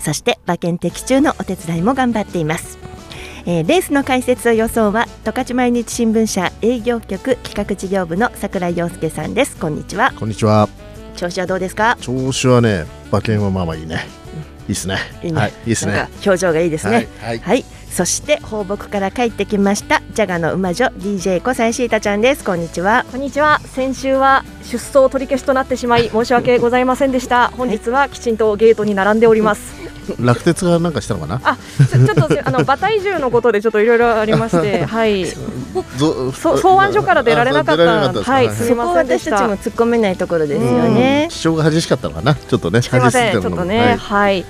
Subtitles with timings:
[0.00, 2.78] そして馬券的中のお手伝いも頑張っています。
[3.46, 9.56] えー、レースの解説と予想は十勝毎日新聞社営業局企画事業部の桜井陽介さんです。
[9.56, 10.12] こんにちは。
[10.18, 10.68] こんにちは。
[11.16, 11.96] 調子はどうですか？
[12.00, 14.06] 調子はね馬券はまあまあいいね、
[14.62, 14.98] いいですね。
[15.22, 16.08] いいね、はい、いいですね。
[16.24, 16.94] 表情がいいですね。
[16.94, 17.38] はい、はい。
[17.38, 22.44] はい、そして放牧から帰ってきましたジャガの馬女 DJ 小西シータちゃんです。
[22.44, 23.04] こんにちは。
[23.10, 23.58] こんにちは。
[23.60, 27.48] 先週は出走取り消しとなってしまい申し訳ございませんでした。
[27.56, 29.74] 本日はきちんとゲートに並んでおります。
[30.18, 31.40] 落鉄がなんかしたのかな？
[31.44, 35.24] あちょちょっとあの馬体重のことでちょっといろいろありまして はい
[36.32, 37.82] 草案所から出られなかった。
[37.84, 38.54] はいはい。
[38.54, 39.36] すみそこはませんでした。
[39.36, 42.34] 私たちも突っ込めないところですよね、気象が激しかったのかな？
[42.34, 43.32] ちょっとねすみません。
[43.32, 44.44] ちょっとねはい。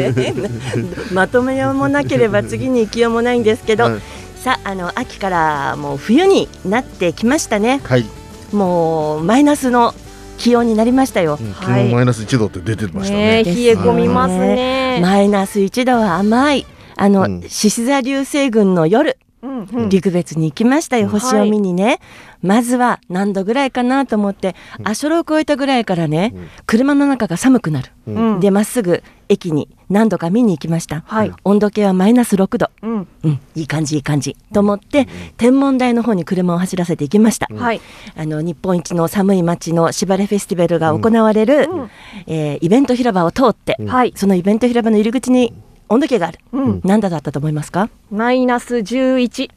[1.12, 4.00] まとめようもなければ次に行きようもないんですけど、はい。
[4.36, 7.80] さああの秋からもう冬になってきましたね。
[7.84, 8.06] はい、
[8.52, 9.94] もうマイナスの
[10.38, 11.88] 気温になりましたよ、うん昨はい。
[11.88, 13.42] 日マイナス1度って出てましたね。
[13.42, 14.98] ね冷え込みますね。
[15.02, 16.66] マイナス1度は甘い。
[16.96, 17.42] あのうん。
[17.46, 19.88] 獅子座流星群の夜、うんうん。
[19.88, 21.10] 陸別に行きましたよ、うん。
[21.10, 21.98] 星を見にね、
[22.42, 26.48] まずは何度ぐらいかなと思って、アショロを越えたぐらいからね、うん。
[26.66, 28.14] 車の中が寒くなる、うん。
[28.34, 31.32] うんでまっすぐ駅に何度か見に行きました、はい。
[31.44, 33.08] 温度計はマイナス6度、うん。
[33.22, 34.36] うん、いい感じいい感じ。
[34.52, 37.80] と思って、天文台の方に車を走らせて行きました、はい。
[38.16, 41.90] あの日本一の寒い町の芝レフェスティバルが行われる、うん。
[42.26, 43.86] えーイベント広場を通って、うん。
[43.86, 44.12] はい。
[44.16, 45.54] そのイベント広場の入り口に
[45.92, 46.80] 温度計がある、うん。
[46.84, 49.50] 何度だったと思いますか、マイナス11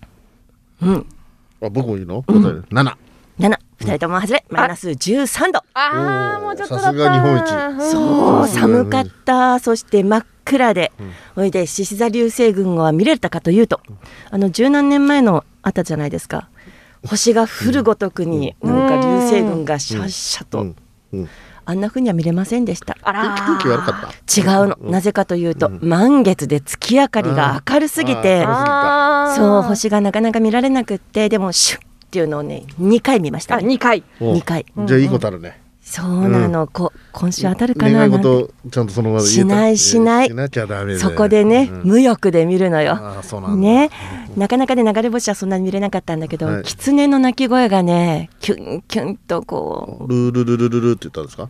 [0.82, 1.06] うん、
[1.62, 2.98] あ僕もいいの、答え七。
[3.40, 5.64] 7、2人とも外れ、マイナス13度。
[5.76, 6.88] あーおーもうちょっとだった。
[6.88, 7.38] さすが日本
[7.78, 7.92] 一。
[7.92, 9.60] そう、寒かった。
[9.60, 10.92] そして真っ暗で、
[11.36, 13.80] それで獅子座流星群は見れたかというと、
[14.32, 16.50] あの十何年前のあったじゃないですか。
[17.06, 20.76] 星が降るごとくに、なんか流星群がシャッシャと、うん。
[21.14, 21.30] うん
[21.66, 22.98] あんな風には見れませんでした。
[23.02, 23.46] あらー。
[23.46, 24.42] 空気悪かった？
[24.42, 28.44] 違うの、なぜかというと、満月で月明かりが明るすぎて、
[29.36, 33.66] そう星がなかなか見られなくって、でもシュッっていうのをね、2回見ましたあね。
[33.66, 34.04] 二回。
[34.20, 34.66] お2回。
[34.86, 35.60] じゃあいいことあるね、
[35.96, 38.08] そうなの、こ今週当たるかな？
[38.08, 40.28] 願い事ちゃんとその場でしないしない。
[40.28, 41.00] しなきゃダメだよ。
[41.00, 41.82] そこでね、うん。
[41.84, 42.96] 無欲で見るのよ。
[42.96, 43.92] なね、
[44.36, 46.64] なかなかね流れ星はそんなに見れなかったんだけど、はい。
[46.64, 51.48] 狐の鳴き声がねキュンキュンとこルールルルルルって言ったんですか？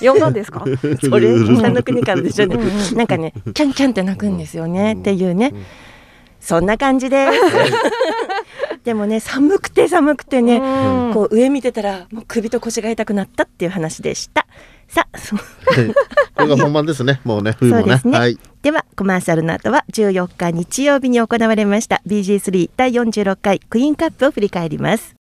[0.00, 0.62] 呼んだんですか？
[0.64, 2.56] う それ北の国からでしょうね。
[2.94, 5.52] なんかねキャンキャンって鳴くんですよね、っていうね、
[6.38, 7.32] そんな感じです
[8.84, 11.14] でもね寒くて寒くてね、うん。
[11.14, 14.46] こう上見てたらもう首と腰が痛くなったっていう話でした。
[14.88, 15.94] さあそはい。
[16.34, 17.20] これが本番ですね。
[17.24, 18.00] もうね冬もね。
[18.04, 18.18] ね。
[18.18, 18.38] はい。
[18.62, 22.02] ではコマーシャルの後は14日日曜日に行われました。
[22.06, 25.14] BG3 第46回クイーンカップを振り返ります。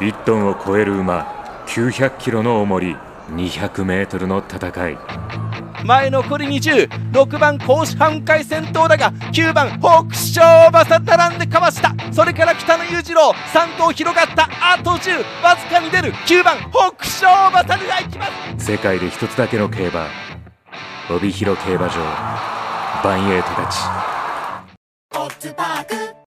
[0.00, 2.96] 1トンを超える馬900キロの重り
[3.30, 4.98] 200メートルの戦い
[5.84, 11.94] 前残り206番甲子半回戦闘だが9番北勝馬さ並んでかわした。
[12.12, 14.48] それから北野裕次郎3頭広がった。
[14.60, 16.12] あと10わずかに出る。
[16.12, 18.26] 9番北勝馬さが行きま
[18.58, 18.66] す。
[18.72, 20.06] 世界で一つだけの競馬
[21.10, 21.94] 帯広競馬場
[23.02, 23.78] バンエイトたち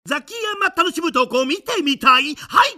[0.06, 2.36] ザキヤマ楽しむ投稿見てみたい？
[2.36, 2.78] はい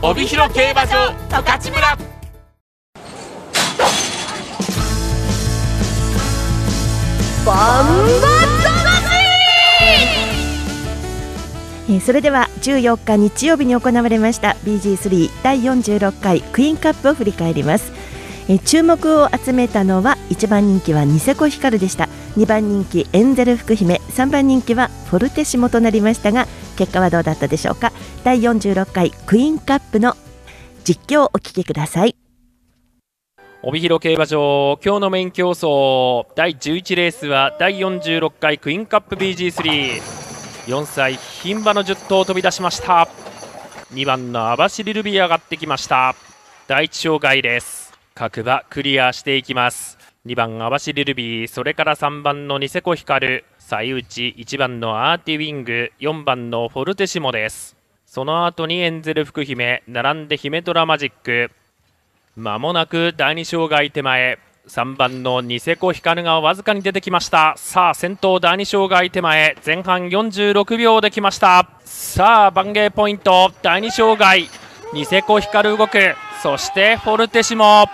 [0.00, 1.98] 帯広競馬場十勝村。
[7.44, 7.86] バン
[11.90, 17.90] えそれでは14日日曜日に行われました BG3 第46回クイーンカップを振り返ります、
[18.48, 22.08] え注目を集めたのは1番人気はニセコヒカルでした。
[22.36, 24.00] 2番人気エンゼル福姫。
[24.10, 26.46] 3番人気はフォルテシモとなりましたが
[26.78, 27.92] 結果はどうだったでしょうか？
[28.22, 30.14] 第46回クイーンカップの
[30.84, 32.14] 実況をお聞きください。
[33.60, 43.08] 帯広競馬場今日のメイン競争第11レースは第46回クイーンカップ BG34 歳牝馬の10頭飛び出しました。
[43.92, 46.14] 2番の網走ルビー上がってきました。
[46.68, 47.92] 第1障害です。
[48.14, 49.98] 各馬クリアしていきます。
[50.26, 53.44] 2番網走ルビーそれから3番のニセコヒカル。
[53.68, 57.76] 最内1番のアーティウィング4番のフォルテシモです。
[58.06, 61.50] その後にエンゼル福姫並んでヒメトラマジック。
[62.34, 64.38] まもなく第2障害手前
[64.68, 67.52] 3番のニセコヒカルがわずかに出てきました。
[67.58, 71.68] さあ先頭第2障害手前前半46秒できました。
[71.84, 74.48] さあ番芸ポイント第2障害
[74.94, 76.14] ニセコヒカル動く。
[76.42, 77.84] そしてフォルテシモ。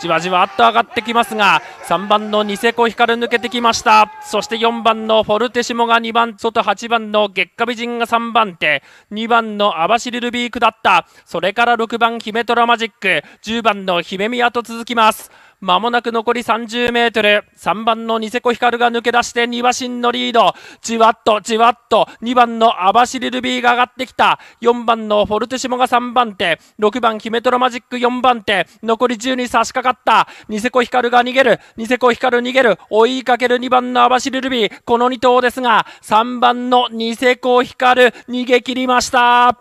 [0.00, 4.10] じわじわっと上がってきますが3番のニセコヒカル抜けてきました。
[4.22, 8.82] そして4番のフォルテシモが2番外8番の月下美人が3番手。
[9.12, 11.06] 2番の網走ルビークだった。
[11.26, 13.22] それから6番ヒメトラマジック。
[13.42, 15.30] 10番の姫宮と続きます。
[15.60, 17.44] まもなく残り30メートル。
[17.58, 20.54] 3番のニセコヒカルが抜け出して2馬身のリード。
[20.80, 24.38] じわっとじわっと2番の網走ルビーが上がってきた。
[24.62, 26.58] 4番のフォルテシモが3番手。
[26.78, 28.66] 6番ヒメトロマジック4番手。
[28.82, 30.32] 残り10に差し掛かった。
[30.48, 31.60] ニセコヒカルが逃げる。
[31.76, 32.78] ニセコヒカル逃げる。
[32.88, 34.82] 追いかける2番の網走ルビー。
[34.86, 39.58] この2頭ですが、3番のニセコヒカル逃げ切りました。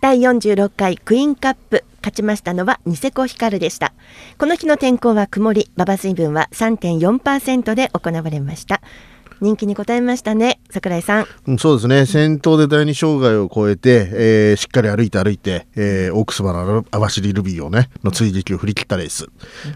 [0.00, 3.92] 第46回クイーンカップ勝ちましたのはニセコヒカルでした。
[4.38, 8.80] この日の天候は曇り馬場水分は3.4%で行われました。
[9.40, 10.60] 人気に応えましたね。
[10.70, 11.58] 桜井さん。
[11.58, 12.06] そうですね。
[12.06, 19.26] 先頭で第二障害を超えて、えー、しっかり歩いて歩いて、えー、オークス馬の網走ルビーをねの追撃を振り切ったレース、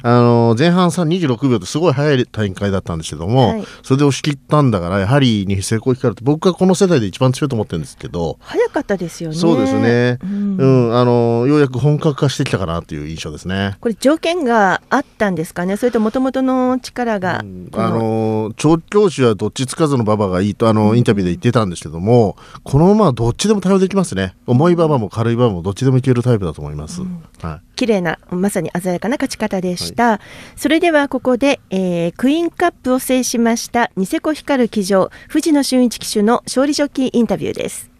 [0.02, 9.36] あの前半3 26秒ってすごい速い展開だったんですけども、はい、それで押し切ったんだからやはりに成功光るって僕はこの世代で一番強いと思ってるんですけど早かったですよね。
[9.36, 13.76] そうですね、うん、うん、あのようやく本格化してきたかなという印象ですね。
[13.80, 15.76] これ条件があったんですかね？
[15.76, 24.34] それともともとの力が、うん、あの調教師はどっちつかずの馬場がいいとあのインタビューで言ってたんですけども、この馬はどっちでも対応できますね。
[24.46, 30.20] 重い馬場も軽い馬場もどっちでもいけるタイプだと思います、うん、はい、綺麗なまさに鮮やかな勝ち方でした、はい、
[30.58, 37.90] それではここで、えー、クイーンカップを制しましたニセコ光る騎乗藤野俊一騎手の勝利ジョッキーインタビューです。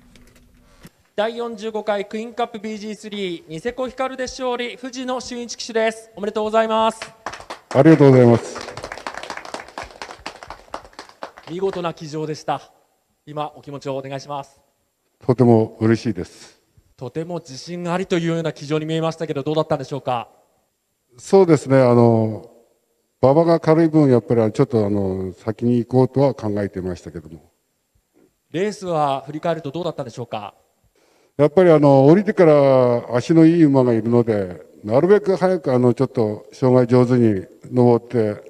[1.16, 6.10] 第45回クイーンカップ BG3 ニセコ光で勝利藤野俊一騎手です。
[6.16, 7.00] おめでとうございます。
[7.72, 8.69] ありがとうございます
[11.50, 12.62] 見事な騎乗でした。
[13.26, 14.60] 今お気持ちをお願いします。
[15.18, 16.62] とても嬉しいです。
[16.96, 20.28] とても自信がありというような騎乗に見えましたけどどうだったんでしょうか？
[21.18, 21.76] そうですね。
[21.76, 22.48] あの
[23.20, 27.50] 馬場が軽い分やっぱりちょっとあの先に行こうとは考えてましたけども。
[28.52, 30.54] レースは振り返るとどうだったんでしょうか？
[31.36, 38.49] やっぱりあの降りてから足のいい馬がいるのでなるべく早くあのちょっと障害上手に登って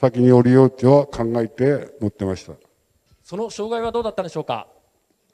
[0.00, 2.52] 先に降りようとは考えて乗ってました。
[3.24, 4.68] その障害はどうだったんでしょうか？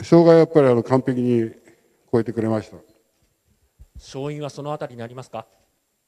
[0.00, 1.50] 障害はやっぱりあの完璧に
[2.10, 2.78] 超えてくれました。
[3.96, 5.44] 勝因はそのあたりになりますか？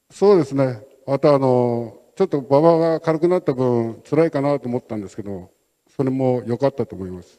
[0.09, 0.81] そうですね。
[1.05, 5.51] またあのちょっと馬場が軽くなった分辛いかなと思ったんですけど
[5.95, 7.37] それも良かったと思います。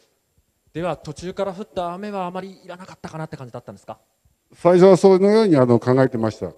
[0.73, 3.99] では途中から降った雨はあまりいらなかったかなって感じだったんですか？
[4.55, 6.53] 最初はそのようにあの考えてました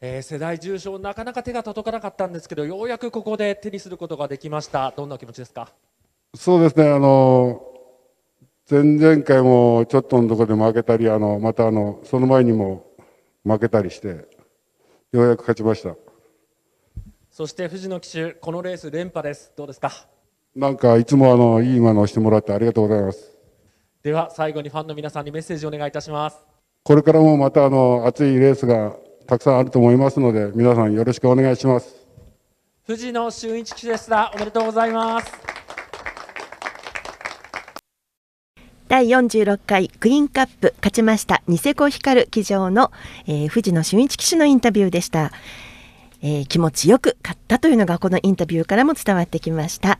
[0.00, 4.92] えー、世代重賞なかなか手が届かなかったんですけどようやくここで手にすることができました。
[4.94, 5.72] どんな気持ちですか？
[6.34, 6.90] そうですね。
[6.90, 7.62] あの
[8.68, 12.84] 前々回もちょっとのところで負けたりあのまたあのその前にも
[13.44, 14.26] 負けたりしてよ
[15.12, 15.94] うやく勝ちました。
[17.30, 19.52] そして藤野騎手このレース連覇です。
[19.56, 19.90] どうですか？
[20.54, 23.36] なんかいつもあのいい馬のをしてもらってありがとうございます。
[24.02, 26.36] では最後にファンの皆さんにメッセージをお願いいたします。
[26.82, 28.94] これからもまたあの熱いレースが
[29.26, 32.06] たくさんあると思いますので皆さんよろしくお願いします。
[32.86, 34.30] 藤野俊一騎手でした。
[34.34, 35.32] おめでとうございます。
[38.88, 42.92] 第46回クイーンカップ勝ちましたニセコ光騎乗の、
[43.26, 45.32] えー、藤野俊一騎手のインタビューでした、
[46.22, 49.98] えー、気持ちよく勝ったというのがこのインタビューからも伝わってきました。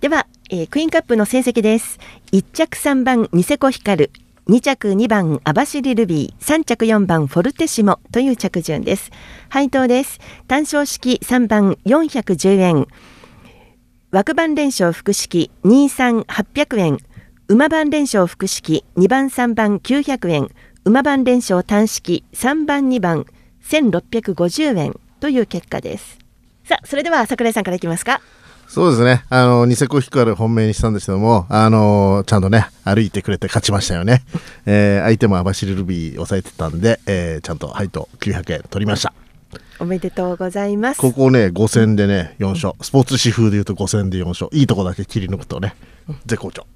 [0.00, 2.00] では、えー、クイーンカップの成績です。
[2.32, 4.10] 1着3番ニセコ光
[4.46, 6.44] 2着2番網走ルビー。
[6.44, 7.98] 3着4番フォルテシモ。
[8.12, 9.10] という着順です。
[9.48, 10.20] 配当です。
[10.46, 12.86] 単勝式3番410円。
[14.10, 16.98] 枠番連勝複式23800円。
[17.48, 20.48] 馬番連勝複式2番3番900円。
[20.84, 23.24] 馬番連勝単式3番2番
[23.62, 25.00] 1650円。
[25.20, 26.18] という結果です。
[26.64, 28.20] さあそれでは桜井さんからいきますか。
[28.68, 29.24] そうですね。
[29.28, 34.22] あの、ニセコヒカル本命にしたんですけども、あの、ちゃんとね、歩いてくれて勝ちましたよね。
[34.66, 39.12] えー、相手も網走ルビー抑えてたんで、えー、ちゃんと配当900円取りました。
[39.78, 41.00] おめでとうございます。
[41.00, 42.74] ここね5戦でね4勝。
[42.80, 44.48] スポーツ紙風でいうと5戦で4勝。
[44.52, 45.74] いいとこだけ切り抜くとね
[46.26, 46.66] 絶好調。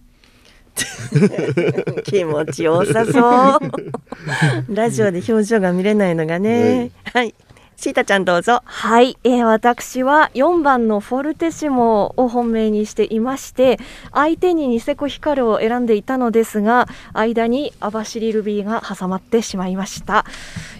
[2.04, 3.60] 気持ちよさそう。
[4.74, 7.34] ラジオで表情が見れないのがね、はい
[7.80, 8.60] シータちゃんどうぞ。
[8.64, 13.78] はい、えー私は4番のフォルテシモを本命にしていまして
[14.12, 20.24] 相手にニセコヒカルを選んでいたのですが間にアバシリルビーが挟まってしまいました。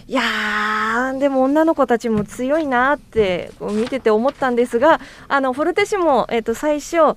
[0.07, 7.15] いやーでも女の子たちも強いなってこう見てて思ったんですがあのフォルテシモ、えー、と最初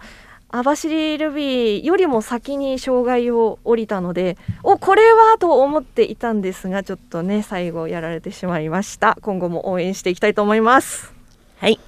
[0.54, 9.16] アバシリルビーよりも先に障害を降りたのでおこれはと思っていたんですがちょっとね最後やられてしまいました。
[9.22, 11.14] 今後も応援していきたいと思います。
[11.56, 11.80] はい。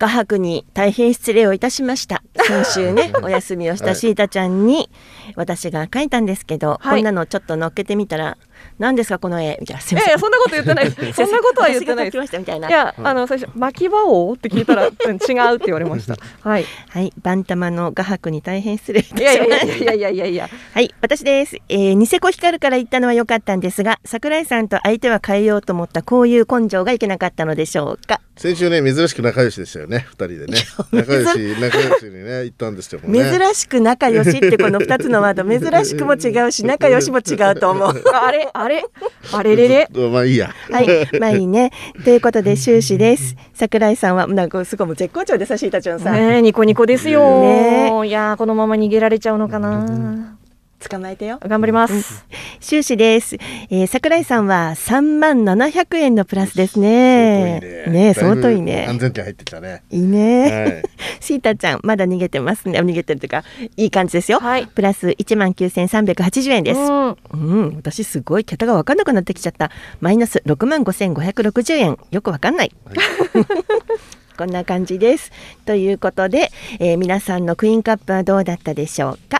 [0.00, 2.24] 画伯に大変失礼をいたしました。
[2.34, 4.90] 先週ねお休みをしたシータちゃんに
[5.36, 6.96] 私が書いたんですけど、はい。
[6.96, 8.36] こんなのちょっと乗っけてみたら
[8.78, 9.58] 何ですかこの絵？
[9.60, 14.92] みたいなすいやいやそんなこと言ってないです そんなことは言ってない私が描きましたみたいないや、あの最初巻き場王って聞いたら、うん
[15.30, 16.16] 違うって言われました。
[16.48, 16.64] はい。
[16.88, 19.84] はい、バンタマの画伯に大変失礼いたしまいやいやいした。
[19.84, 20.48] やいやいやいやいや。
[20.72, 21.56] はい、私です。
[21.68, 28.20] えー、ニセコヒカルから行ったのは良かったんですが、桜井さんと相手は変えようと思ったこういう根性がいけなかったのでしょうか？
[28.36, 30.56] 先週ね珍しく仲良しでしたよね2人でね
[30.92, 38.02] 仲良し仲良しにね行ったんですよね珍しく仲良しってこの二つのワード、珍しくも違うし、仲良しも違うと思う。
[38.14, 38.49] あれ？
[38.52, 38.84] あれ？
[39.32, 39.88] あれれれ？
[40.10, 40.86] まあいいやはい、
[41.18, 41.70] まあいいね。
[42.04, 43.36] ということで終始です。
[43.54, 46.14] 桜井さんはなんかすごいもう絶好調でさしいたちゃんさん。
[46.14, 47.40] ねえニコニコですよ。
[47.42, 50.39] ねいやーこのまま逃げられちゃうのかな。
[50.88, 51.38] 捕まえてよ。
[51.42, 52.24] 頑張ります。
[52.60, 53.36] 終始です。
[53.70, 57.60] えー、桜井さんは三万七百円のプラスですね。
[57.86, 58.86] ね相当いいね。
[58.88, 60.50] 安全圏入ってきたねいいね。
[60.50, 60.82] はい
[61.20, 62.78] シータちゃんまだ逃げてますね。
[62.80, 63.44] 逃げてるというか
[63.76, 64.38] いい感じですよ。
[64.40, 66.80] はいプラス一万九千三百八十円です。
[66.80, 67.16] うん。
[67.32, 69.70] うん、私すごい桁が分かんなくなってきちゃった。
[70.00, 71.98] マイナス六万五千五百六十円。
[72.10, 72.72] よく分かんない。
[74.36, 75.30] こんな感じです。
[75.66, 79.39] ということで、えー皆さんのクイーンカップはどうだったでしょうか？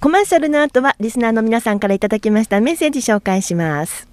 [0.00, 4.08] コマーシャルの後はリスナーの皆さんからいただきましたメッセージ紹介します。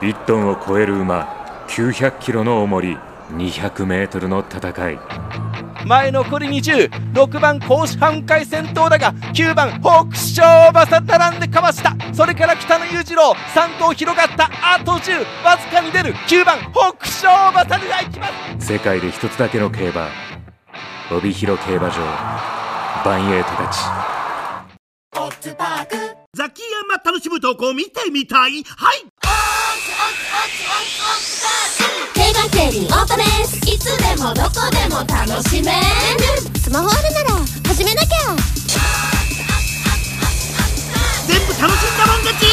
[0.00, 2.98] 1トンを超える馬900キロの重り
[3.32, 4.98] 200メートルの戦い。
[5.86, 11.94] 前残り206番甲子半回先頭だが9番北勝馬さ並んでかわした。
[12.12, 14.50] それから北野裕次郎3頭広がった。
[14.62, 16.14] あと10わずかに出る。
[16.14, 18.28] 9番北勝馬さが行きま
[18.58, 18.66] す。
[18.72, 20.08] 世界で一つだけの競馬
[21.12, 21.96] 帯広競馬場
[23.04, 23.42] バンエ
[25.40, 25.96] イトたち
[26.34, 28.62] ザキヤマ楽しむ投稿見てみたい。
[28.62, 29.06] はい。
[32.62, 35.78] オートレースいつでもどこでも楽しめる
[36.58, 37.30] スマホあるなら
[37.66, 38.36] 始めなきゃ
[41.26, 42.46] 全部楽しんだもん勝ち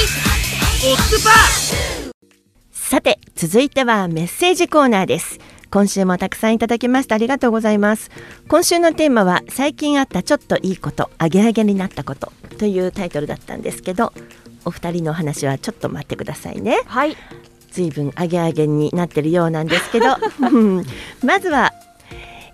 [0.87, 2.11] オッズパー
[2.71, 5.39] さて続いてはメッセージコーナーです
[5.69, 8.09] 今週もたくさんいただきましてありがとうございます。
[8.47, 14.13] 今週のテーマは最近あったちょっといいことアゲアゲになったことというタイトルだったんですけど
[14.65, 16.79] お二人のお話はちょっと待ってくださいね。
[16.85, 17.15] はい。
[17.71, 20.05] 随分アゲアゲになってるようなんですけど。
[20.51, 20.85] う ん
[21.23, 21.73] まずは、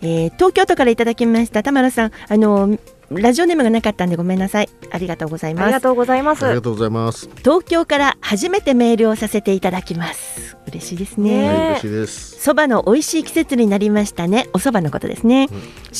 [0.01, 2.12] えー東京都からいただきました田村さん。
[2.27, 2.77] あの
[3.10, 4.69] ラジオネームがなかったんでごめんなさい。
[4.91, 5.63] ありがとうございます。
[5.65, 6.45] ありがとうございます。
[6.45, 7.29] ありがとうございます。
[7.38, 10.57] 東京から初めてメールをさせていただきます。
[10.67, 11.24] 嬉しいですね。
[11.24, 12.41] ねはい嬉しいです。
[12.41, 14.48] そばの美味しい季節になりましたね。
[14.53, 15.48] お蕎麦のことですね、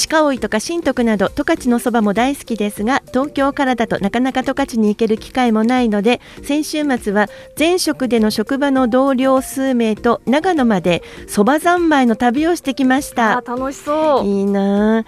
[0.10, 13.38] 鹿追いとか新徳など十勝のそばも大好きですが東京からだとなかなか十勝に行ける機会もないので先週末は前職での職場の同僚数名と長野までそば三昧の旅をしてきました。
[13.38, 14.26] あ楽しそう。
[14.26, 15.06] いいなあ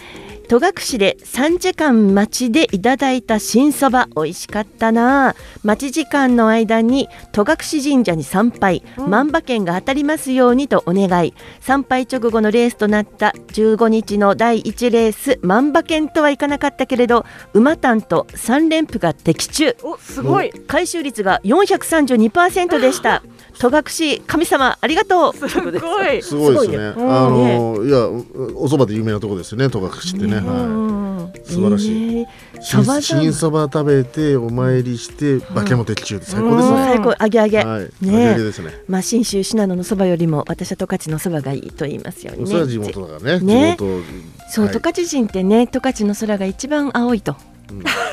[0.48, 5.30] 戸隠で3時間待ちでいただいた新そば美味しかったな。
[5.30, 11.34] あ待ち時間の間に戸隠神社に参拝、万馬券が当たりますようにとお願い。
[11.62, 19.76] 参拝直後のレースとなった15日の第1レース万馬券とはいかなかったけれど馬単と3連符が的中。
[19.84, 20.52] おすごい。
[20.68, 23.24] 回収率が432%でした
[23.60, 25.48] 戸隠神様ありがとうす
[25.80, 26.22] ごい。
[26.22, 26.78] すごいですね。
[26.78, 29.70] うんあのいやお蕎麦で有名なとこですよね。
[29.70, 30.38] 戸隠ってね。
[30.38, 31.32] うはん。
[31.34, 31.40] い。
[31.46, 32.18] 素晴らしい。
[32.20, 32.26] えー
[33.02, 36.78] 新そば食べてお参りして馬券も的中で最高ですね。
[36.78, 37.82] 最高揚げ揚げ、はい。
[37.82, 38.72] ね揚げ揚げですね。
[38.88, 42.50] まあ信州信濃のそばよりも私は十勝のそばがいいと言いますようにね。
[42.50, 43.46] それは地元だからね。
[43.46, 44.02] ね地元。
[44.50, 47.36] そう、はい十勝人ってね十勝の空が一番青いと。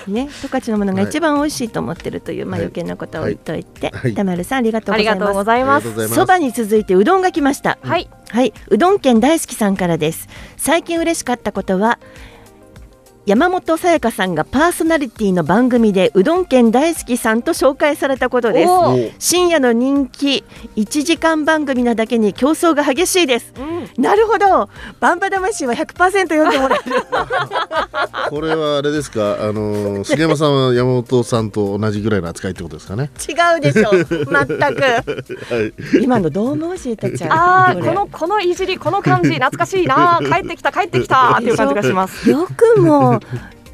[0.06, 5.34] ね、十勝のものが一番美味しいと思ってるという、まあはい余計なことを言っておいて、はい田丸さんありがとう。
[5.34, 6.08] ございます。
[6.08, 7.78] そばに続いてうどんが来ました。
[7.82, 8.08] はい。
[8.28, 10.28] はい、うどん県大好きさんからです。
[10.56, 11.98] 最近嬉しかったことは
[13.24, 18.72] 山本さやかさんがパーソナリティの番組でうどん県大好きさんと紹介されたことです。
[19.20, 20.42] 深夜の人気
[20.74, 23.52] 1時間番組なだけに競争が激しいです、
[23.96, 24.68] なるほど。
[24.98, 26.94] バンバ魂は100%読んでもらえる。
[28.28, 29.34] これはあれですか？
[29.40, 33.10] あのー杉山さんは山本さんと同じぐらいの扱いってことですかね？
[33.28, 34.34] 違うでしょ全く。
[34.34, 36.02] はい。
[36.02, 37.86] 今のどう思うしーたちゃんああこれ。
[37.86, 42.28] このこのいじりこの感じ懐かしいな帰ってきた帰ってきたっていう感じがします。
[42.28, 43.11] よくも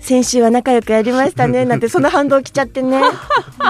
[0.00, 3.00] 先週は仲良くやりましたね なんてその反動来ちゃってね。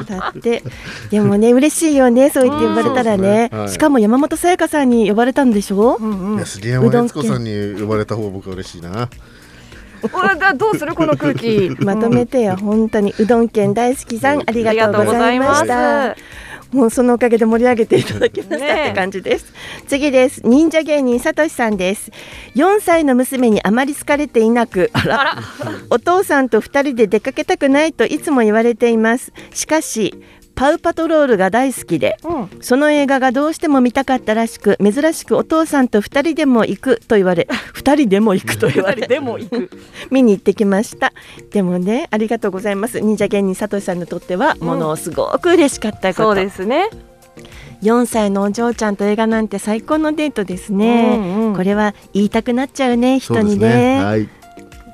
[0.06, 0.62] だって。
[1.10, 3.68] でもね嬉しいよねそう言って呼ばれたらね,、ねはい。
[3.68, 5.98] しかも山本さやかさんに呼ばれたんでしょ、
[6.36, 9.08] いや杉山悦子さんに呼ばれた方が僕は嬉しいな。
[10.56, 11.74] どうするこの空気？
[11.80, 16.14] まとめてよ、本当にうどん県大好きさんありがとうございました
[16.72, 19.52] もうそのおかげで盛り上げていただきましたって感じです、
[19.86, 20.42] 次です。
[20.44, 22.10] 忍者芸人さとしさんです。
[22.54, 25.38] 4歳の娘にあまり好かれていなくあら。
[25.90, 29.32] お父さんと2人で出かけたくないといつも言われています。
[29.54, 30.14] しかし
[30.58, 32.16] パウパトロールが大好きで、
[32.60, 39.70] その映画がどうしても見たかったらしく珍しくお父さんと2人でも行くと言われ 2人でも行くと言われでも行く。
[40.10, 41.12] 見に行ってきました。
[41.52, 42.98] でもねありがとうございます。
[42.98, 46.90] 忍者芸人さとしさんにとってはものすごく嬉しかったこと、そうですね。
[47.84, 51.54] 4歳のお嬢ちゃんと映画なんて最高のデートですね、うんうん。
[51.54, 53.68] これは言いたくなっちゃうね人にね。
[53.98, 54.04] ね。
[54.04, 54.28] はい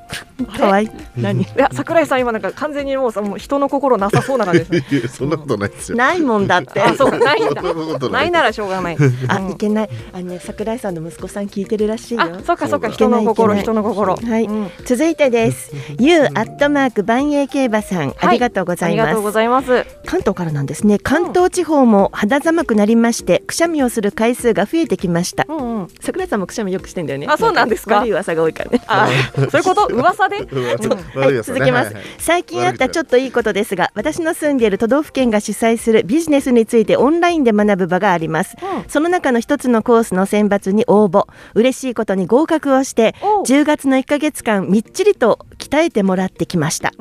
[0.57, 0.89] 可愛い。
[1.17, 1.41] 何？
[1.43, 4.65] いや桜井さん今なんか完全にもうさもう人の心なさそうな感じ。
[5.07, 5.97] そんなことないですよ。
[5.99, 6.81] ないもんだって。
[6.81, 7.17] あそうか。
[7.17, 7.61] ないんだ。
[7.61, 8.97] なことないならしょうがない。
[9.27, 9.89] あ、いけない。
[10.13, 12.21] あのね、桜井さんの息子さん聞いてるらしいよ。
[12.21, 12.89] あそっかそっか。
[12.89, 14.15] 人の心人の心。
[14.15, 14.71] はい、うん。
[14.85, 15.71] 続いてです。
[15.99, 19.07] ゆうアットマーク万栄競馬さん、ありがとうございます。
[19.07, 19.31] ありがとうご。
[19.31, 19.85] ざいます。
[20.05, 20.97] 関東からなんですね。
[20.99, 25.45] 関東地方も肌寒くなりまして、くしゃみをする回数が増えてきました。
[25.49, 25.87] うんうん。
[26.01, 27.27] 桜井さんもくしゃみよくしてんだよね。
[27.29, 28.81] あそうなんですか悪い噂が多いからね。
[28.87, 29.87] あそういうこと？
[29.95, 30.37] 噂で？
[31.15, 38.55] はい、続けます、最近あったちょっといいことですが私の住んでいる都道府県が主催するビジネスについてオンラインで学ぶ場があります、
[38.87, 41.25] その中の一つのコースの選抜に応募。
[41.53, 43.43] 嬉しいことに合格をしておう。
[43.43, 46.91] 10月の1ヶ月間みっちりと鍛えてもらってきました、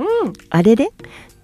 [0.50, 0.88] あれれ？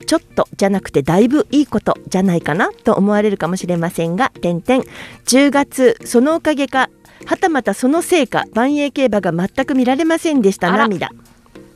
[0.06, 4.84] ちょっとじゃなくてだいぶいいことじゃないかなと思われるかもしれませんが点々
[5.26, 6.90] 10月そのおかげか
[7.26, 11.10] はたまたそのせいか万栄競馬が全く見られませんでした涙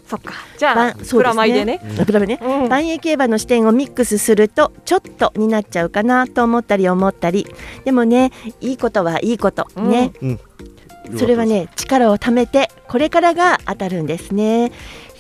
[0.07, 0.35] そっか。
[0.59, 1.81] じゃあプラマイでね。
[2.07, 2.69] プラマイね、うん。
[2.69, 7.47] 万栄競馬の視点をミックスするとちょっとになっちゃうかなと思ったり思ったり。
[7.85, 9.67] でもねいいことはいいこと。
[9.81, 10.41] ね、うん。
[11.17, 14.73] それはね力を貯めてこれからが当たるんですね。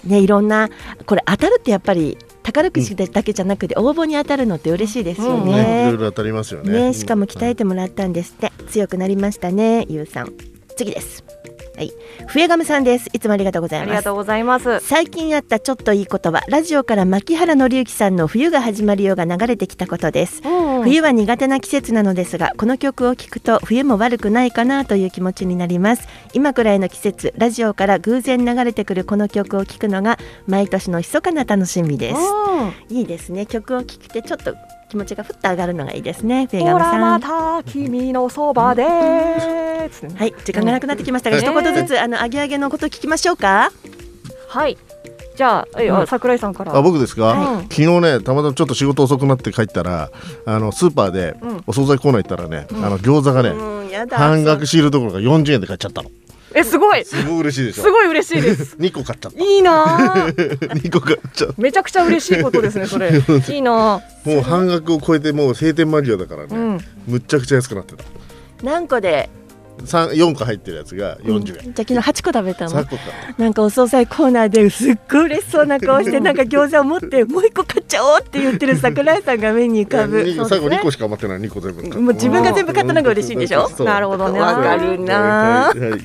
[0.05, 0.68] ねいろんな
[1.07, 5.51] これ当たるってやっぱり宝くじだけじゃなくて応募に当たるのって嬉しいですよね。
[5.51, 5.85] いね。
[5.87, 6.88] ろいろ当たりますよね。
[6.88, 8.53] ねしかも鍛えてもらったんですって。
[8.68, 10.33] 強くなりましたねゆうさん。
[10.77, 11.25] 次です
[11.77, 11.93] はい。
[12.29, 13.11] 笛亀さんです。
[13.13, 13.89] いつもありがとうございます。
[13.89, 14.81] ありがとうございます。
[14.81, 20.41] 最近あったちょっといいことはラジオから牧原紀之さんの冬が始まるよが流れてきたことです、
[20.83, 26.07] 冬は苦手な季節なのですがこの曲を聴くと冬も悪くないかなという気持ちになります。
[26.33, 32.21] 今くらいの季節ラジオから偶然流れてくるこの曲を聴くのが毎年の密かな楽しみです。
[32.89, 33.47] いいですね。
[33.47, 34.55] 曲を聴くてちょっと
[34.88, 37.01] 気持ちがふっと上がるのがいいですねフェイガほらムさん。
[37.01, 39.88] また君のそばでは
[40.27, 43.70] い時間がなくなってきましたが、うん一言ずつあの上げ上げのこと聞きましょうか。
[44.49, 44.79] はい。
[45.37, 46.07] じゃあえうん。
[46.07, 46.75] 桜井さんから。
[46.77, 47.62] あ僕ですか、はい。
[47.64, 50.11] 昨日ねたまたまちょっと仕事遅くなって帰ったら
[50.47, 51.62] あのスーパーでうん。
[51.66, 53.75] お惣菜コーナー行ったらね、あの餃子がね、うん
[54.11, 56.11] 半額シールどころか40円で買っちゃったの
[56.55, 57.05] えすごい。
[57.05, 57.83] すごい嬉しいでしょ。
[57.83, 58.77] すごい嬉しいです。
[58.81, 59.45] 2個買っちゃった。
[59.45, 61.55] いいなあ2個買っちゃった。
[61.59, 63.11] めちゃくちゃ嬉しいことですねそれ。
[63.49, 66.81] いいなあもう半額を超えてもう閉店間際だからね、うん。
[67.07, 68.05] むっちゃくちゃ安くなってた。
[68.62, 69.44] 何個で三
[69.79, 72.71] 4個入ってるやつが40円、じゃあ昨日8個食べたの。
[72.71, 73.03] 3個か。
[73.39, 83.69] なんかお惣菜コーナーですっごい嬉しそうな顔して なんか餃子を持ってもう一個買っちゃおうって言ってる桜井さんが目に浮かぶ最後2個しか余ってない2個全部もう自分が全部買ったのが嬉しいんでしょ？
[83.85, 84.41] なるほどね。
[84.41, 85.15] わかるな。
[85.71, 86.01] はいはいはい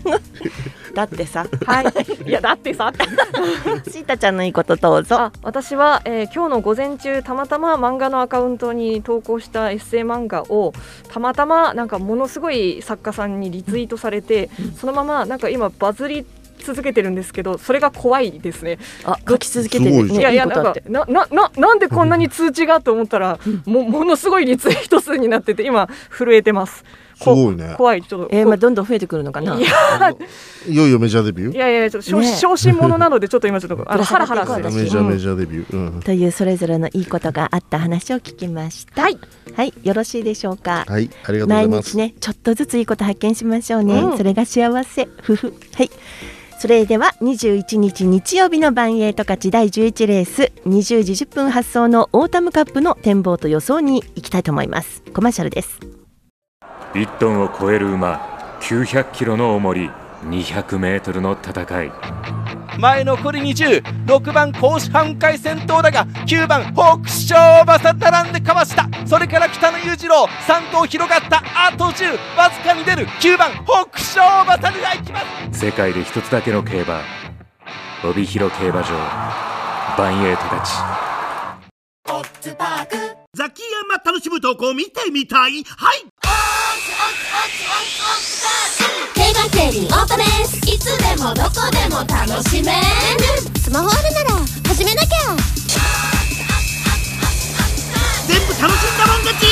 [0.93, 1.45] だってさ。
[1.65, 1.85] はい。
[2.27, 2.91] いやだってさ。
[3.89, 5.15] シータちゃんのいいことどうぞ。
[5.19, 10.73] あ私は、えー今日の午前中たまたま漫画のアカウントに投稿したエッセイ漫画を
[11.11, 16.25] たまたまなんかものすごい作家さんにリツイートされて、そのままなんか今バズり
[16.59, 18.77] 続けてるんですけどそれが怖いですね。
[19.03, 26.83] あ書き続けてるいやいやなんかななななんでこんなに通知がと思ったら もものすごいリツイート数になってて今震えてます。
[27.19, 27.75] こすごいね。
[27.77, 28.35] 怖いちょっと。
[28.35, 29.55] えー、まあどんどん増えてくるのかな？
[29.55, 29.67] いや
[30.67, 31.55] いよいよメジャーデビュー？
[31.55, 34.61] いやいやちょっと小ね小心者なのでちょっと今ちょっとあのハラハラして。
[34.61, 34.71] る。
[34.71, 36.01] メジャーうんメジャーデビュー、うん。
[36.01, 39.01] というそれぞれのいいことがあった話を聞きました。
[39.03, 39.17] はい。
[39.55, 40.85] はいよろしいでしょうか？
[40.87, 41.91] はいありがとうございます。
[41.91, 44.17] 日ねちょっとずついいこと発見しましょうね、うん。
[44.17, 45.07] それが幸せ。
[45.21, 45.53] ふふ。
[45.75, 45.91] はい。
[46.59, 55.01] それでは21日日曜日のばんえい十勝第11レース20時10分発走のオータムカップの展望と予想に行きたいと思います。
[55.13, 55.79] コマーシャルです
[56.93, 58.19] 1トンを超える馬
[58.61, 59.91] 900キロの重り
[60.23, 61.91] 200メートルの戦い。
[62.77, 68.89] 前残り206番甲子半回先頭だが9番北勝馬さ並んでかわした。
[69.05, 73.05] それから北野裕次郎3頭広がったあと10わずかに出る。
[73.05, 75.19] 9番北勝馬さでいきま
[75.51, 75.59] す。
[75.65, 77.01] 世界で一つだけの競馬
[78.03, 78.89] 帯広競馬場
[79.97, 80.69] バンエイト勝ち
[83.35, 85.63] ザキヤマ楽しむ投稿見てみたい？
[85.63, 86.05] はい
[89.15, 90.57] 手がけにオートです。
[90.69, 92.77] いつでもどこでも楽しめる。
[93.59, 94.31] スマホあるなら
[94.67, 95.07] 始めなきゃ。
[98.27, 99.45] 全部楽しんだもん勝ち。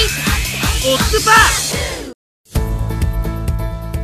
[0.89, 2.13] オッズパー。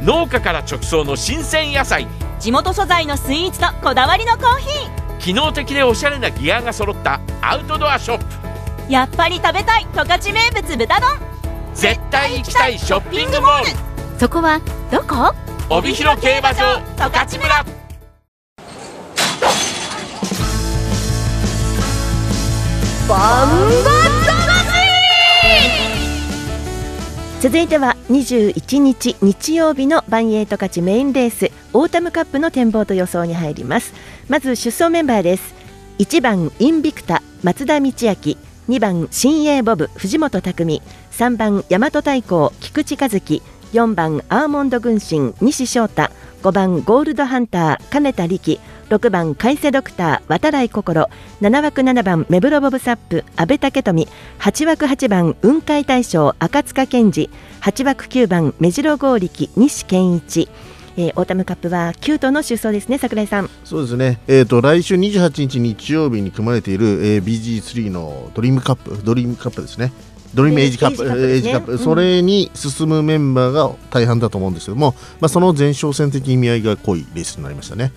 [0.04, 2.08] 農家から直送の新鮮野菜。
[2.40, 5.18] 地元素材のスイーツとこだわりのコーヒー。
[5.20, 8.26] 機能的でおしゃれなギアが揃ったアウトドアショップ。
[8.92, 11.33] やっぱり食べたい十勝名物豚丼
[11.74, 14.20] 絶対行きたいショッピングモール。
[14.20, 15.34] そこはどこ？
[15.70, 17.66] 帯広競馬場十勝村。
[23.10, 23.50] バン
[27.42, 33.94] 続いては21日日曜日のバンエイト勝ちメインレースオータムカップの展望と予想に入ります。
[34.30, 35.54] まず出走メンバーです。
[36.00, 38.38] 1番インビクタ松田道明
[38.70, 40.82] 2番新鋭ボブ藤本匠。
[41.12, 43.42] 3番大和太鼓菊池和樹。
[43.74, 46.12] 4番アーモンド軍神西翔太。
[46.44, 48.62] 5番ゴールドハンター金田力。
[48.88, 51.10] 6番海瀬ドクター渡来心。
[51.42, 54.08] 7枠7番目黒ボブサップ阿部武富。
[54.40, 57.30] 8枠8番雲海大将赤塚健二。
[57.62, 60.48] 8枠9番目白剛力西健一。
[60.98, 63.50] えー、オータムカップは9頭の出走ですね櫻井さん。
[63.64, 69.92] そうですね、えーと、来週28日日曜日に組まれている、えー、BG3 のドリームカップドリームカップですね。
[70.34, 77.92] ドリームエイジカップ、エイジカップ、それに進むメンバーが大半だと思うんですけども、まあ、その前哨戦的意味合いが濃いレースになりましたね。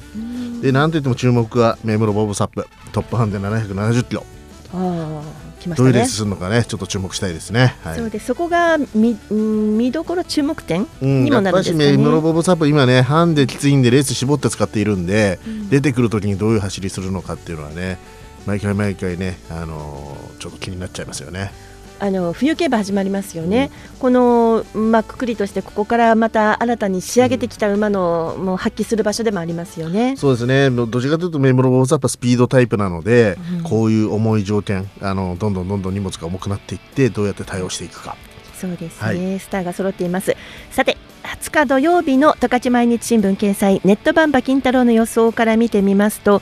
[0.61, 4.26] で、なんといっても注目は目黒ボブサップ、トップハンデ770キロ。
[4.74, 5.22] あ
[5.66, 7.76] 来ましたね、どういうレースするのかね、ちょっと注目したいですね。
[7.83, 11.87] はい、そうです、そこが見見どころ注目点にもなるんですかね。
[11.87, 17.98] うん、目黒ボブサップ、今ね、ハンデきついんで、レース絞って使っているんで、うん、出てくるときにどういう走りするのかっていうのはね、
[18.46, 21.52] 毎回毎回ね、あのー、ちょっと気になっちゃいますよね。
[21.98, 30.16] あの冬競馬始まりますよね、うん、この、まあ、くくりとしてここからまた新たに仕上げてきた馬の、うん、もう発揮する場所でもありますよね。
[30.16, 30.70] そうですね。
[30.70, 38.16] どちらかというとメモロボーズはスピードタイプなので、うん、こういう重い条件あのどんどんどんどん荷物が重くなっていってどうやって対応していくか。
[38.54, 40.37] そうですね、はい、スターが揃っています。
[40.70, 46.40] さて20日土曜日の十勝毎日新聞掲載ネットバンバ金太郎の予想から見てみますと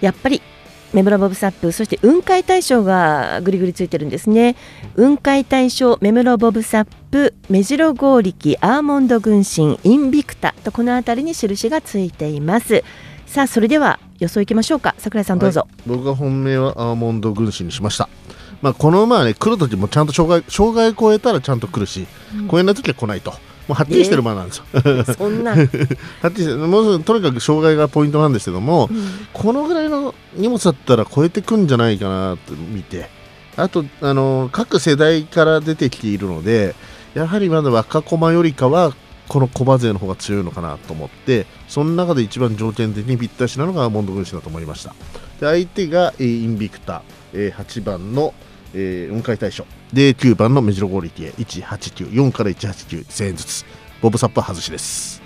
[0.00, 0.42] やっぱり
[0.94, 4.54] メムロボブサップそして雲海大賞がぐりぐりついてるんですね。
[4.94, 12.84] 雲海大賞メムロボブサップ目白剛力アーモンド軍神インビクタとこの辺りに印がついています。
[13.26, 14.94] さあそれでは予想いきましょうか。
[14.98, 18.08] 桜井さんどうぞ、はい、僕が本命はアーモンド軍神にしました。
[18.62, 22.06] まあこの馬はね来る時もちゃんと障害障害超えたらちゃんと来るし、
[22.38, 23.34] うん、超えない時は来ないと
[23.68, 24.64] もうはっきりしてる馬なんですよ。
[24.74, 25.52] えー、そんな。
[25.56, 25.68] はっ
[26.32, 33.10] きりしてもうとにかく障害がポイントなんですけども、うん、このぐらいの荷物だったら超えてくんじゃないかなと見て。
[33.56, 36.74] あとあの各世代から出てきているので
[37.14, 38.92] やはりまだ若駒よりかは
[39.28, 44.94] この駒勢の方が強いのかなと思ってその中で一番条件的にぴったしなのがモンド軍師だと思いました。
[45.40, 48.34] で相手が、えインビクタ、え8番の、
[48.74, 53.64] えー、雲海大将で9番のメジロゴリティ1894から189 1000円ずつ。
[54.02, 55.22] ボブサップは外しです。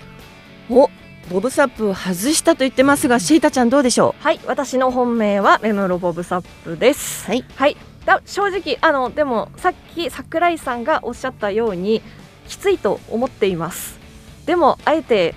[0.69, 0.89] お
[1.29, 4.23] ボブサップを外したと言ってますがシータちゃんどうでしょう？
[4.23, 7.25] はい私の本命はメムロボブサップです。
[7.27, 12.01] はい、はい、だ正直あのでもさっき桜井さんがおっしゃったように
[12.47, 13.99] きついと思っています。
[14.45, 15.35] でもあえて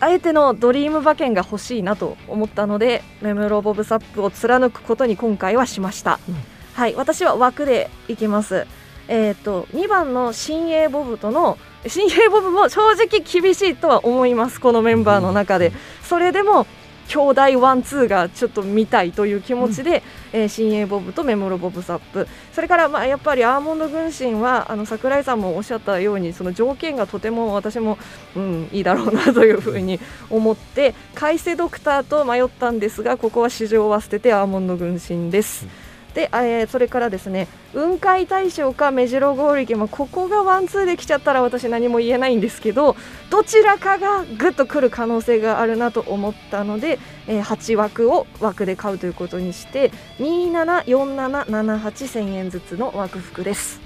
[0.00, 8.64] あえてのドリーム馬券が欲しいなと思ったのでメムロボブサップを貫くことに今回はしました、うんはい私は枠でいきます。
[9.08, 15.72] えっ、ー、と2番の新鋭ボブとの新鋭ボブも正直厳しいとは思いますこのメンバーの中で。
[16.04, 16.68] それでも
[17.08, 22.28] 兄弟ワンツーがちょっと見たいという気持ちで、うん、えー、新鋭ボブとメモロボブサップ。
[22.52, 27.98] それからまあやっぱりアーモンド軍神はあの桜井さんもおっしゃったようにその条件がとても私も、
[28.36, 29.98] うん、いいだろうなというふうに
[30.30, 35.66] 思って海瀬ドクターと迷ったんですがここは市場は捨ててアーモンド軍神です。
[35.66, 42.96] うんで、えーそれからですね雲海大賞か目白剛力もここがワンツーできちゃったら私何も言えないんですけど
[43.30, 53.80] どちらかがぐっと来る可能性があるなと思ったので、えー8枠を枠で買うということにして274778円ずつの枠服です。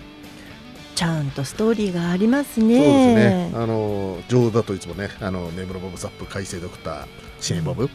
[0.95, 2.77] ちゃんとストーリーがありますね。
[2.77, 3.51] そうですね。
[3.55, 7.07] あの上手だといつもね、あの根室ボブサップ改正ドクター
[7.41, 7.89] シェーンボブ。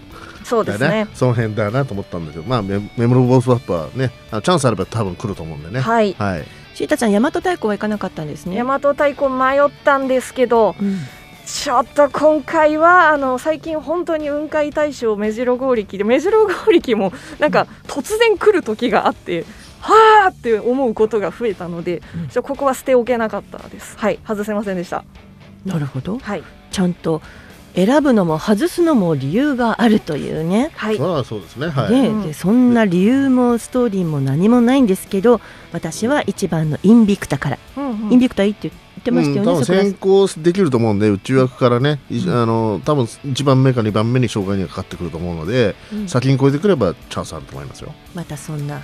[0.48, 5.82] そうですねだその辺だなと思ったんですけど、まあメメモロボブサップはね、あのチャンスあれば多分来ると思うんでね。
[5.82, 6.46] はいはい。
[6.74, 8.64] シータちゃん大和太鼓は行かなかったんですね。
[8.64, 10.76] 大和太鼓迷ったんですけど、
[11.46, 19.44] ちょっと今回はあの最近本当に雲海大賞目白剛力で目白剛力もなんか突然来る時があって。
[19.80, 23.96] はーって思うことが増えたので、ちょここは捨ておけなかったです。
[23.98, 25.06] はい、外せませんでした。
[25.66, 26.18] なるほど。
[26.18, 26.44] はい。
[26.72, 27.22] ちゃんと
[27.78, 30.72] 選ぶのも外すのも理由があるというね。
[30.76, 30.98] はい。
[30.98, 31.68] そうそうですね。
[31.68, 31.92] はい。
[31.92, 35.40] ねでそんな理由もストーリーも何もないんですけど
[35.72, 47.94] 私は一番のインビクタから、うんうんインビクタいいって言ってましたよね、うん、先行できると思うんで内枠からね、いあの多分1番目か2番目に障害にかかってくると思うので、うん先に超えてくればチャンスあると思いますよ。
[48.16, 48.82] またそんな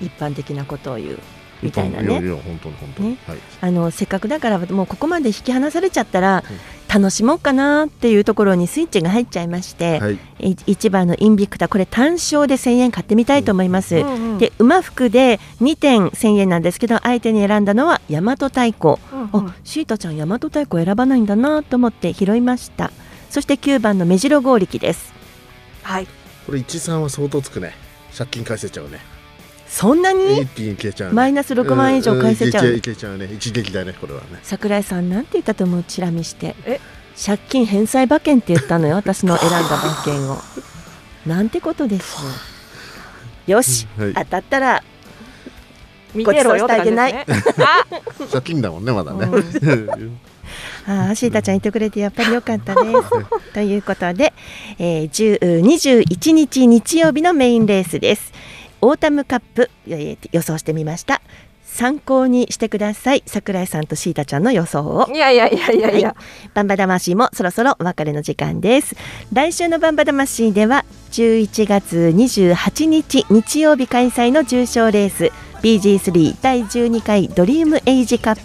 [0.00, 1.18] 一般的なことを言う
[1.62, 3.38] みたいなねやいや本当に本当に、ねはい。
[3.60, 6.44] あのせっかくだからもうここまで引き離されちゃったら、
[6.92, 10.18] 楽しもうかなっていうところにスイッチが入っちゃいまして、はい。
[10.40, 22.90] い一番のインビクタこれ単勝で1000円買ってみたいと思います、うんうんで馬服で2点1000円なんですけど相手に選んだのは大和太鼓、うんあシータちゃん大和太鼓選ばないんだなと思って拾いました。
[23.30, 25.14] そして9番の目白剛力です。
[25.82, 26.06] はい。
[26.46, 27.72] これ13は相当つくね。
[28.16, 28.98] 借金返せちゃうね。
[29.72, 30.42] そんなに？
[30.42, 31.14] 一気にいけちゃう、ね。
[31.14, 33.30] マイナス6万円以上返せちゃううんんいけちゃいけちゃうね。
[33.32, 34.26] 一撃だねこれはね。
[34.42, 35.82] 桜井さんなんて言ったと思う？
[35.82, 36.78] チラ見してえ？
[37.24, 40.38] 借金返済馬券って言ったのよ私の選んだ馬券を
[41.26, 42.04] なんてことでしょ
[43.48, 44.82] うよし、はい当たったら
[46.14, 47.24] 見てろよって感じですね。
[47.58, 47.86] あ、
[48.30, 49.26] 借金だもんねまだね。
[50.86, 53.52] ああシータちゃんいてくれてやっぱり良かったです。
[53.54, 54.34] ということで、
[54.78, 58.32] えー、10 21日日曜日のメインレースです。
[58.82, 61.22] オータムカップ、えー予想してみました。
[61.64, 63.22] 参考にしてください。
[63.24, 65.10] 桜井さんとシータちゃんの予想を。
[65.10, 66.08] いやいやいやいやいや。
[66.08, 66.16] はい
[66.52, 68.94] バンバ魂もそろそろお別れの時間です。
[69.32, 75.30] 来週のバンバ魂では11月28日日曜日開催の重賞レース
[75.62, 78.42] BG3 第12回ドリームエイジカップ、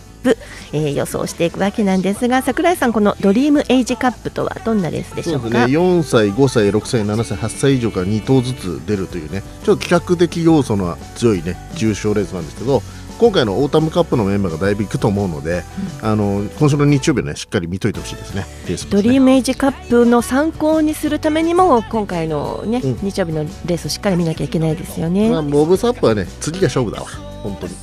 [0.73, 5.41] えー予想していくわけなんですが桜井さんこのドリームエイジカップとはどんなレースでしょうか？
[5.41, 12.81] そうですね、4歳、5歳、6歳、7歳、8歳以上から2頭ずつ出るというね、ちょっと企画的要素の強いね、重賞レースなんですけど、
[13.19, 15.63] 今回のオータムカップのメンバーがだいぶいくと思うので、
[16.03, 22.97] あの今週の日曜日はね、しっかり見といてほしいですね、レースもドリームエイジカップの参考にするためにも今回のね、うん。
[23.01, 25.29] 日曜日のレースをしっかり見なきゃいけないですよね。
[25.29, 27.07] まあ、ボブサップはね、次が勝負だわ、
[27.41, 27.73] 本当に。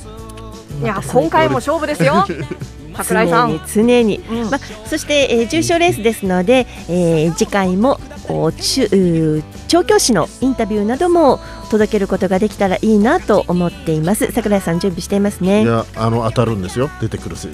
[0.81, 2.25] いや今回も勝負ですよ。
[2.95, 3.59] 桜井さん。
[3.73, 14.31] 常に常に、まあ、そして、えー重賞レースですので、えー次回もこう中調教師のインタビューなども届けることができたらいいなと思っています。
[14.31, 15.63] 桜井さん準備していますね。
[15.63, 17.49] いや、あの当たるんですよ、出てくるせ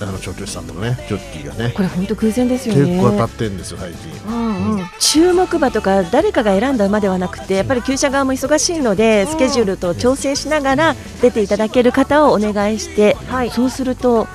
[0.00, 1.72] あの調教師さんとかね、ジョッキーがね。
[1.74, 4.10] これ本当偶然ですよね結構当たってんですよ、最近。
[4.28, 4.86] うんうん。
[4.98, 13.16] 注目馬とか誰かが選んだ馬ではなくてやっぱり厩舎側も忙しいのでスケジュールと調整しながら出ていただける方をお願いして、
[13.52, 14.26] そうすると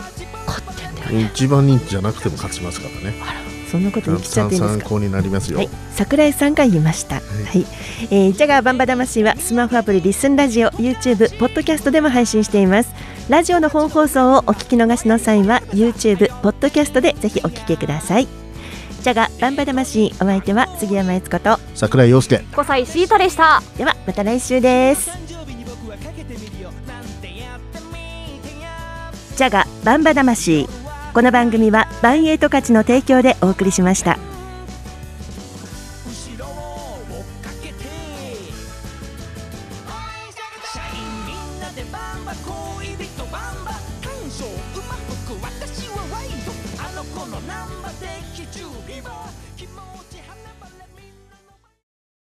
[1.33, 3.15] 一番人気じゃなくても勝ちますからね。
[3.69, 4.79] そんなこと言っちゃっていいんですか？
[4.79, 5.59] 参考になりますよ。
[5.59, 7.15] はい、桜井さんが言いました。
[7.15, 7.65] はい、
[8.11, 12.89] えー、ジャガーバンバ魂はスマホアプリリスンラジオ、YouTube、ポッドキャストでも配信しています。
[13.29, 18.27] ラジオの本放送をお聞き逃しの際は YouTube、ポッドキャストでぜひお聞きください。
[19.01, 22.43] ジャガーバンバ魂お相手は杉山悦子と桜井陽介。
[22.53, 23.61] 小西シータでした。
[23.77, 25.11] ではまた来週です。
[29.37, 30.67] ジャガバンバ魂
[31.13, 34.30] この番組はバンエイト価値の提供でお送りしました。